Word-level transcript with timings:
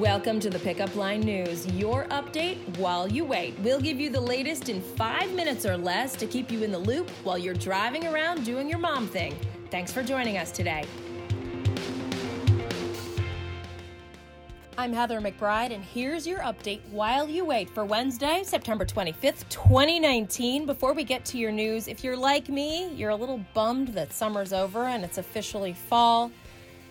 Welcome 0.00 0.40
to 0.40 0.50
the 0.50 0.58
Pickup 0.58 0.94
Line 0.94 1.20
News, 1.20 1.66
your 1.68 2.04
update 2.10 2.58
while 2.76 3.08
you 3.08 3.24
wait. 3.24 3.58
We'll 3.60 3.80
give 3.80 3.98
you 3.98 4.10
the 4.10 4.20
latest 4.20 4.68
in 4.68 4.82
five 4.82 5.32
minutes 5.32 5.64
or 5.64 5.78
less 5.78 6.14
to 6.16 6.26
keep 6.26 6.50
you 6.50 6.62
in 6.62 6.70
the 6.70 6.78
loop 6.78 7.08
while 7.24 7.38
you're 7.38 7.54
driving 7.54 8.06
around 8.06 8.44
doing 8.44 8.68
your 8.68 8.78
mom 8.78 9.06
thing. 9.06 9.34
Thanks 9.70 9.92
for 9.92 10.02
joining 10.02 10.36
us 10.36 10.50
today. 10.50 10.84
I'm 14.76 14.92
Heather 14.92 15.18
McBride, 15.18 15.72
and 15.72 15.82
here's 15.82 16.26
your 16.26 16.40
update 16.40 16.86
while 16.90 17.26
you 17.26 17.46
wait 17.46 17.70
for 17.70 17.86
Wednesday, 17.86 18.42
September 18.44 18.84
25th, 18.84 19.48
2019. 19.48 20.66
Before 20.66 20.92
we 20.92 21.04
get 21.04 21.24
to 21.24 21.38
your 21.38 21.52
news, 21.52 21.88
if 21.88 22.04
you're 22.04 22.18
like 22.18 22.50
me, 22.50 22.92
you're 22.92 23.08
a 23.08 23.16
little 23.16 23.42
bummed 23.54 23.88
that 23.88 24.12
summer's 24.12 24.52
over 24.52 24.84
and 24.84 25.04
it's 25.04 25.16
officially 25.16 25.72
fall. 25.72 26.30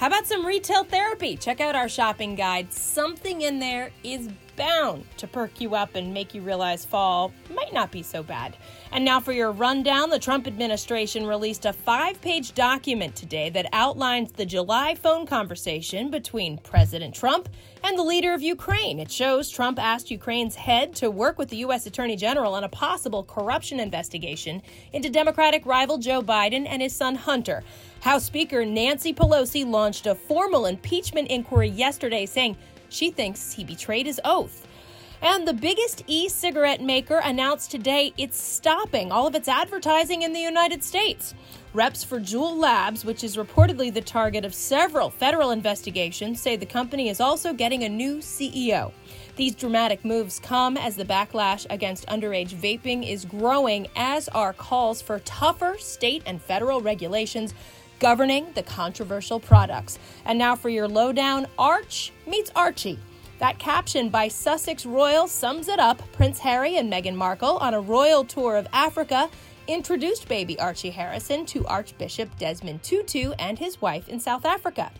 How 0.00 0.06
about 0.06 0.26
some 0.26 0.46
retail 0.46 0.84
therapy? 0.84 1.36
Check 1.36 1.60
out 1.60 1.74
our 1.74 1.86
shopping 1.86 2.34
guide. 2.34 2.72
Something 2.72 3.42
in 3.42 3.58
there 3.58 3.90
is 4.02 4.30
bound 4.60 5.06
to 5.16 5.26
perk 5.26 5.58
you 5.58 5.74
up 5.74 5.94
and 5.94 6.12
make 6.12 6.34
you 6.34 6.42
realize 6.42 6.84
fall 6.84 7.32
might 7.54 7.72
not 7.72 7.90
be 7.90 8.02
so 8.02 8.22
bad. 8.22 8.54
And 8.92 9.02
now 9.02 9.18
for 9.18 9.32
your 9.32 9.52
rundown, 9.52 10.10
the 10.10 10.18
Trump 10.18 10.46
administration 10.46 11.26
released 11.26 11.64
a 11.64 11.72
five 11.72 12.20
page 12.20 12.52
document 12.52 13.16
today 13.16 13.48
that 13.48 13.70
outlines 13.72 14.32
the 14.32 14.44
July 14.44 14.94
phone 14.96 15.24
conversation 15.24 16.10
between 16.10 16.58
President 16.58 17.14
Trump 17.14 17.48
and 17.82 17.98
the 17.98 18.02
leader 18.02 18.34
of 18.34 18.42
Ukraine. 18.42 19.00
It 19.00 19.10
shows 19.10 19.48
Trump 19.48 19.78
asked 19.78 20.10
Ukraine's 20.10 20.56
head 20.56 20.94
to 20.96 21.10
work 21.10 21.38
with 21.38 21.48
the 21.48 21.56
U.S. 21.58 21.86
Attorney 21.86 22.16
General 22.16 22.52
on 22.52 22.64
a 22.64 22.68
possible 22.68 23.24
corruption 23.24 23.80
investigation 23.80 24.60
into 24.92 25.08
Democratic 25.08 25.64
rival 25.64 25.96
Joe 25.96 26.20
Biden 26.20 26.66
and 26.68 26.82
his 26.82 26.94
son 26.94 27.14
Hunter. 27.14 27.64
House 28.00 28.24
Speaker 28.24 28.66
Nancy 28.66 29.14
Pelosi 29.14 29.66
launched 29.66 30.06
a 30.06 30.14
formal 30.14 30.66
impeachment 30.66 31.28
inquiry 31.28 31.70
yesterday, 31.70 32.26
saying 32.26 32.58
she 32.90 33.10
thinks 33.10 33.52
he 33.52 33.64
betrayed 33.64 34.06
his 34.06 34.20
oath. 34.24 34.66
And 35.22 35.46
the 35.46 35.52
biggest 35.52 36.02
e 36.06 36.28
cigarette 36.28 36.80
maker 36.80 37.20
announced 37.22 37.70
today 37.70 38.14
it's 38.16 38.42
stopping 38.42 39.12
all 39.12 39.26
of 39.26 39.34
its 39.34 39.48
advertising 39.48 40.22
in 40.22 40.32
the 40.32 40.40
United 40.40 40.82
States. 40.82 41.34
Reps 41.74 42.02
for 42.02 42.18
Juul 42.18 42.56
Labs, 42.56 43.04
which 43.04 43.22
is 43.22 43.36
reportedly 43.36 43.92
the 43.92 44.00
target 44.00 44.44
of 44.44 44.54
several 44.54 45.10
federal 45.10 45.50
investigations, 45.50 46.40
say 46.40 46.56
the 46.56 46.66
company 46.66 47.08
is 47.10 47.20
also 47.20 47.52
getting 47.52 47.84
a 47.84 47.88
new 47.88 48.16
CEO. 48.16 48.92
These 49.36 49.54
dramatic 49.54 50.04
moves 50.04 50.40
come 50.40 50.76
as 50.76 50.96
the 50.96 51.04
backlash 51.04 51.66
against 51.70 52.08
underage 52.08 52.54
vaping 52.54 53.08
is 53.08 53.24
growing, 53.24 53.88
as 53.94 54.28
are 54.30 54.52
calls 54.52 55.00
for 55.00 55.20
tougher 55.20 55.76
state 55.78 56.22
and 56.26 56.42
federal 56.42 56.80
regulations 56.80 57.54
governing 58.00 58.46
the 58.54 58.62
controversial 58.64 59.38
products. 59.38 59.98
And 60.24 60.38
now 60.38 60.56
for 60.56 60.68
your 60.68 60.88
lowdown 60.88 61.46
Arch 61.58 62.12
meets 62.26 62.50
Archie. 62.56 62.98
That 63.38 63.58
caption 63.58 64.08
by 64.08 64.28
Sussex 64.28 64.84
Royal 64.84 65.28
sums 65.28 65.68
it 65.68 65.78
up. 65.78 66.02
Prince 66.12 66.40
Harry 66.40 66.76
and 66.76 66.92
Meghan 66.92 67.14
Markle 67.14 67.58
on 67.58 67.72
a 67.72 67.80
royal 67.80 68.24
tour 68.24 68.56
of 68.56 68.66
Africa 68.72 69.30
introduced 69.66 70.28
baby 70.28 70.58
Archie 70.58 70.90
Harrison 70.90 71.46
to 71.46 71.64
Archbishop 71.66 72.36
Desmond 72.38 72.82
Tutu 72.82 73.32
and 73.38 73.58
his 73.58 73.80
wife 73.80 74.08
in 74.08 74.18
South 74.18 74.44
Africa. 74.44 74.90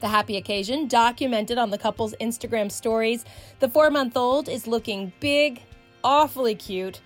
The 0.00 0.08
happy 0.08 0.36
occasion 0.38 0.88
documented 0.88 1.58
on 1.58 1.70
the 1.70 1.76
couple's 1.76 2.14
Instagram 2.20 2.72
stories. 2.72 3.24
The 3.58 3.68
four 3.68 3.90
month 3.90 4.16
old 4.16 4.48
is 4.48 4.66
looking 4.66 5.12
big, 5.20 5.60
awfully 6.02 6.54
cute. 6.54 7.00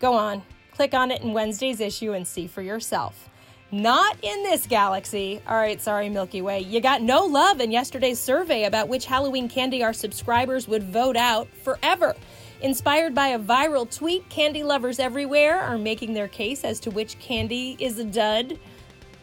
Go 0.00 0.14
on, 0.14 0.42
click 0.72 0.92
on 0.92 1.10
it 1.10 1.22
in 1.22 1.32
Wednesday's 1.32 1.80
issue 1.80 2.12
and 2.12 2.26
see 2.26 2.46
for 2.46 2.60
yourself. 2.60 3.30
Not 3.74 4.18
in 4.22 4.44
this 4.44 4.68
galaxy. 4.68 5.40
All 5.48 5.56
right, 5.56 5.80
sorry, 5.80 6.08
Milky 6.08 6.40
Way. 6.40 6.60
You 6.60 6.80
got 6.80 7.02
no 7.02 7.24
love 7.24 7.60
in 7.60 7.72
yesterday's 7.72 8.20
survey 8.20 8.66
about 8.66 8.86
which 8.86 9.04
Halloween 9.04 9.48
candy 9.48 9.82
our 9.82 9.92
subscribers 9.92 10.68
would 10.68 10.84
vote 10.84 11.16
out 11.16 11.48
forever. 11.64 12.14
Inspired 12.60 13.16
by 13.16 13.30
a 13.30 13.38
viral 13.40 13.92
tweet, 13.92 14.28
candy 14.28 14.62
lovers 14.62 15.00
everywhere 15.00 15.60
are 15.60 15.76
making 15.76 16.14
their 16.14 16.28
case 16.28 16.62
as 16.62 16.78
to 16.78 16.92
which 16.92 17.18
candy 17.18 17.76
is 17.80 17.98
a 17.98 18.04
dud. 18.04 18.60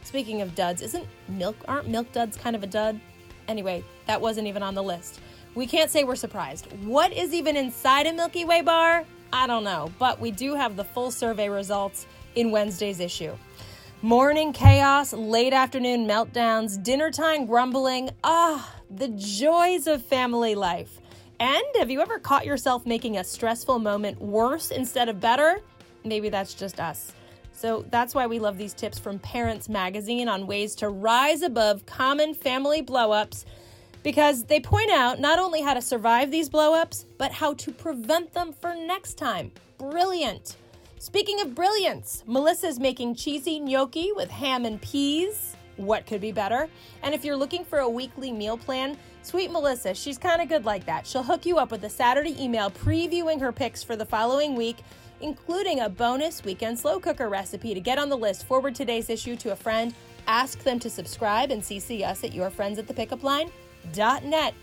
Speaking 0.03 0.41
of 0.41 0.53
duds, 0.53 0.81
isn't 0.81 1.07
milk 1.29 1.55
aren't 1.69 1.87
milk 1.87 2.11
duds 2.11 2.35
kind 2.35 2.53
of 2.53 2.61
a 2.61 2.67
dud? 2.67 2.99
Anyway, 3.47 3.85
that 4.05 4.19
wasn't 4.19 4.47
even 4.47 4.63
on 4.63 4.75
the 4.75 4.83
list. 4.83 5.21
We 5.55 5.65
can't 5.65 5.89
say 5.89 6.03
we're 6.03 6.17
surprised. 6.17 6.67
What 6.83 7.13
is 7.13 7.33
even 7.33 7.55
inside 7.55 8.05
a 8.05 8.11
Milky 8.11 8.43
Way 8.43 8.63
bar? 8.63 9.05
I 9.31 9.47
don't 9.47 9.63
know, 9.63 9.93
but 9.97 10.19
we 10.19 10.29
do 10.29 10.55
have 10.55 10.75
the 10.75 10.83
full 10.83 11.09
survey 11.09 11.47
results 11.47 12.05
in 12.35 12.51
Wednesday's 12.51 12.99
issue. 12.99 13.33
Morning 14.03 14.51
chaos, 14.51 15.13
late 15.13 15.53
afternoon 15.53 16.07
meltdowns, 16.07 16.81
dinner 16.81 17.11
time 17.11 17.45
grumbling. 17.45 18.09
Ah, 18.23 18.73
the 18.89 19.09
joys 19.09 19.85
of 19.85 20.03
family 20.03 20.55
life. 20.55 20.99
And 21.39 21.61
have 21.77 21.91
you 21.91 22.01
ever 22.01 22.17
caught 22.17 22.43
yourself 22.43 22.83
making 22.83 23.17
a 23.17 23.23
stressful 23.23 23.77
moment 23.77 24.19
worse 24.19 24.71
instead 24.71 25.07
of 25.07 25.19
better? 25.19 25.61
Maybe 26.03 26.29
that's 26.29 26.55
just 26.55 26.79
us. 26.79 27.11
So 27.53 27.85
that's 27.91 28.15
why 28.15 28.25
we 28.25 28.39
love 28.39 28.57
these 28.57 28.73
tips 28.73 28.97
from 28.97 29.19
Parents 29.19 29.69
Magazine 29.69 30.27
on 30.27 30.47
ways 30.47 30.73
to 30.77 30.89
rise 30.89 31.43
above 31.43 31.85
common 31.85 32.33
family 32.33 32.81
blowups 32.81 33.45
because 34.01 34.45
they 34.45 34.59
point 34.59 34.89
out 34.89 35.19
not 35.19 35.37
only 35.37 35.61
how 35.61 35.75
to 35.75 35.81
survive 35.81 36.31
these 36.31 36.49
blowups, 36.49 37.05
but 37.19 37.31
how 37.31 37.53
to 37.53 37.71
prevent 37.71 38.33
them 38.33 38.51
for 38.51 38.73
next 38.73 39.19
time. 39.19 39.51
Brilliant. 39.77 40.55
Speaking 41.01 41.41
of 41.41 41.55
brilliance, 41.55 42.23
Melissa's 42.27 42.79
making 42.79 43.15
cheesy 43.15 43.59
gnocchi 43.59 44.11
with 44.11 44.29
ham 44.29 44.65
and 44.65 44.79
peas. 44.83 45.55
What 45.77 46.05
could 46.05 46.21
be 46.21 46.31
better? 46.31 46.69
And 47.01 47.15
if 47.15 47.25
you're 47.25 47.35
looking 47.35 47.65
for 47.65 47.79
a 47.79 47.89
weekly 47.89 48.31
meal 48.31 48.55
plan, 48.55 48.95
Sweet 49.23 49.49
Melissa, 49.49 49.95
she's 49.95 50.19
kind 50.19 50.43
of 50.43 50.47
good 50.47 50.63
like 50.63 50.85
that. 50.85 51.07
She'll 51.07 51.23
hook 51.23 51.43
you 51.43 51.57
up 51.57 51.71
with 51.71 51.83
a 51.85 51.89
Saturday 51.89 52.39
email 52.39 52.69
previewing 52.69 53.41
her 53.41 53.51
picks 53.51 53.81
for 53.81 53.95
the 53.95 54.05
following 54.05 54.53
week, 54.53 54.77
including 55.21 55.79
a 55.79 55.89
bonus 55.89 56.43
weekend 56.43 56.77
slow 56.77 56.99
cooker 56.99 57.29
recipe. 57.29 57.73
To 57.73 57.79
get 57.79 57.97
on 57.97 58.09
the 58.09 58.15
list, 58.15 58.45
forward 58.45 58.75
today's 58.75 59.09
issue 59.09 59.35
to 59.37 59.53
a 59.53 59.55
friend, 59.55 59.95
ask 60.27 60.59
them 60.59 60.77
to 60.77 60.87
subscribe, 60.87 61.49
and 61.49 61.63
CC 61.63 62.05
us 62.05 62.23
at 62.23 62.29
yourfriendsattthepickupline.net. 62.29 64.53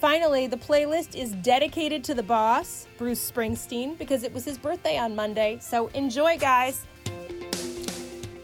Finally, 0.00 0.46
the 0.46 0.56
playlist 0.56 1.14
is 1.14 1.32
dedicated 1.32 2.04
to 2.04 2.14
the 2.14 2.22
boss, 2.22 2.86
Bruce 2.98 3.30
Springsteen, 3.30 3.96
because 3.96 4.22
it 4.22 4.32
was 4.32 4.44
his 4.44 4.58
birthday 4.58 4.98
on 4.98 5.16
Monday. 5.16 5.58
So 5.60 5.86
enjoy, 5.88 6.38
guys. 6.38 6.86